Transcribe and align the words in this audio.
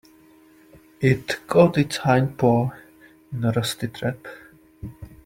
It 0.99 1.45
caught 1.45 1.77
its 1.77 1.97
hind 1.97 2.35
paw 2.39 2.71
in 3.31 3.43
a 3.45 3.51
rusty 3.51 3.85
trap. 3.87 4.17